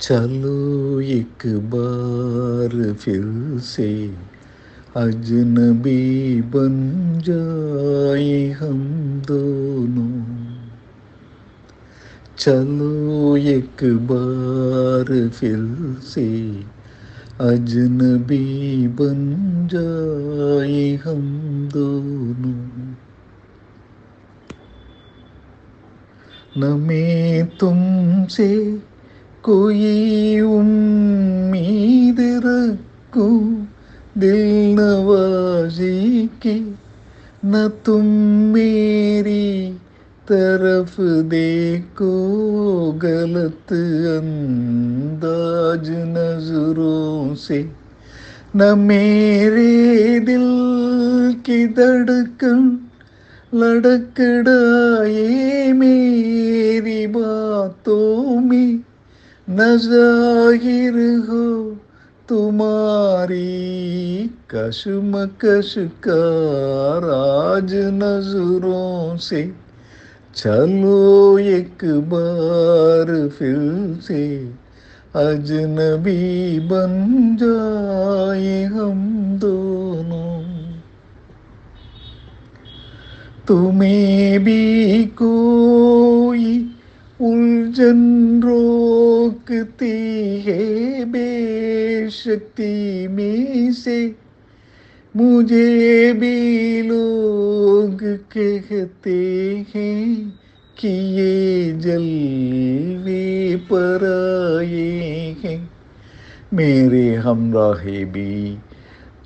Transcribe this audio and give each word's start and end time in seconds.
चलो 0.00 1.00
एक 1.00 1.46
बार 1.46 2.92
फिर 2.92 3.22
से 3.58 4.14
अजनबी 4.96 6.42
बन 6.42 6.74
जाए 7.24 8.50
हम 8.50 8.78
दोनों। 9.28 10.24
चलो 12.38 13.36
एक 13.36 13.84
बार 13.84 15.28
फिर 15.28 15.58
से 16.02 16.28
अजनबी 17.40 18.88
बन 18.88 19.18
जाए 19.74 20.96
हम 20.96 21.22
दोनों। 21.74 22.68
न 26.58 26.80
मैं 26.80 27.46
तुमसे 27.46 28.78
कोई 29.42 30.40
उम्मीद 30.40 32.16
रखूँ 32.44 33.68
दिल 34.18 34.74
नवाजी 34.74 36.26
की 36.42 36.76
न 37.44 37.68
तुम 37.84 38.04
मेरी 38.54 39.72
तरफ़ 40.28 41.00
देखो 41.28 42.12
गलत 42.92 43.72
अंदाज 44.12 45.90
नज़रों 45.90 47.34
से 47.34 47.70
न 48.56 48.78
मेरे 48.78 50.20
दिल 50.20 50.42
की 51.46 51.66
धड़कन 51.68 52.78
लड़कड़ाए 53.54 55.72
मेरी 55.72 57.06
बातों 57.06 58.40
में 58.40 58.87
न 59.50 59.76
ज़ाहिर 59.76 60.94
हो 61.28 61.44
तुम्हारी 62.28 63.38
कशमकश 64.50 65.74
का 65.78 66.18
राज 66.98 67.74
नज़रों 67.74 69.16
से। 69.16 69.42
चलो 70.36 71.38
एक 71.38 71.84
बार 71.84 73.28
फिर 73.28 73.56
से 74.02 74.24
अजनबी 75.16 76.60
बन 76.60 76.92
जाए 77.42 78.62
हम 78.64 78.98
दोनों। 79.38 80.42
तुम्हें 83.48 84.44
भी 84.44 85.04
कोई 85.04 86.74
उलझन 87.20 88.40
रोकती 88.44 90.40
है 90.40 91.04
बेशक्ति 91.04 93.08
में 93.08 93.72
से। 93.72 94.14
मुझे 95.16 96.12
भी 96.12 96.82
लोग 96.82 98.04
कहते 98.04 99.66
हैं 99.74 100.32
कि 100.78 100.88
ये 100.88 101.72
जलवे 101.72 103.56
पर 103.56 104.60
आए 104.60 105.36
हैं। 105.44 105.70
मेरे 106.54 107.14
हमराहे 107.14 108.04
भी 108.04 108.58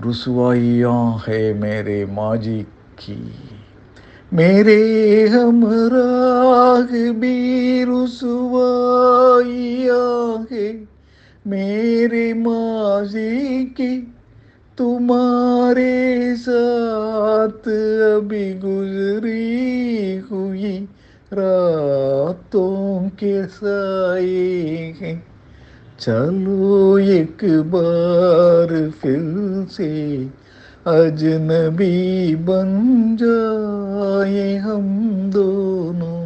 रसवाइयाँ 0.07 1.25
है 1.29 1.55
मेरे 1.55 2.07
माजी 2.07 2.67
की। 2.99 3.33
मेरे 4.33 5.29
हमराह 5.29 7.13
भी 7.13 7.85
रुसवाइया 7.85 8.73
है। 10.53 10.89
मेरे 11.47 12.35
माजी 12.35 13.65
की 13.65 14.15
तुम्हारे 14.79 16.37
साथ 16.37 17.69
अभी 18.19 18.55
गुजरी 18.55 20.17
हुई। 20.17 20.89
रातों 21.33 23.09
के 23.09 23.47
साए 23.47 24.95
हैं। 25.01 25.27
चलो 26.01 26.99
एक 26.99 27.45
बार 27.45 28.91
फिर 28.91 29.23
से 29.71 30.21
अजनबी 30.87 32.37
बन 32.37 32.71
जाए 33.17 34.57
हम 34.57 34.87
दोनों। 35.31 36.23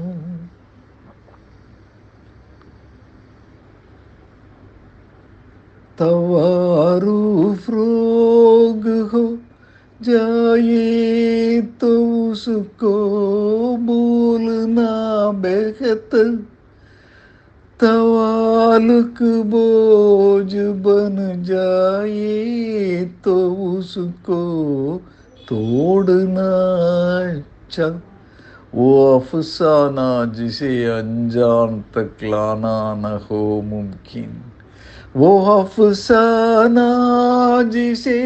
तवारूफ 5.99 7.71
रोग 7.71 8.89
हो 9.13 9.39
जाए 10.03 11.61
तो 11.81 11.93
उसको 12.31 12.97
बोलना 13.77 14.91
बेहतर 15.33 16.56
तवालुक 17.81 19.23
बोझ 19.23 20.55
बन 20.57 21.43
जाए 21.47 23.11
तो 23.25 23.55
उसको 23.55 24.97
तोड़ना 25.49 27.31
अच्छा। 27.31 28.03
वो 28.75 29.19
अफसाना 29.19 30.25
जिसे 30.25 30.85
अनजान 30.85 31.85
तक 31.95 32.17
लाना 32.25 32.95
न 32.95 33.21
हो 33.31 33.63
मुमकिन। 33.63 34.43
वो 35.17 35.63
अफसाना 35.63 37.63
जिसे 37.63 38.19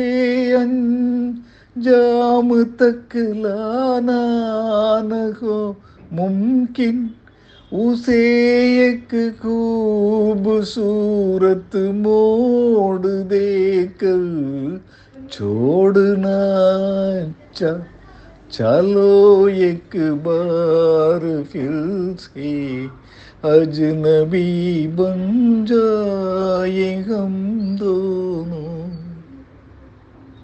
अंजाम 0.52 2.64
तक 2.64 3.08
लाना 3.16 4.22
न 5.04 5.36
हो 5.42 5.76
मुमकिन। 6.12 7.10
उसे 7.72 8.16
एक 8.86 9.08
खूबसूरत 9.42 11.76
मोड़ 11.96 13.06
देकर 13.06 14.80
छोड़ना 15.30 16.38
अच्छा 17.20 17.72
चलो 18.52 19.48
एक 19.48 19.96
बार 20.26 21.20
फिर 21.52 21.70
से 22.18 22.52
अजनबी 23.50 24.86
बन 24.98 25.64
जाए 25.68 26.92
हम 27.02 27.76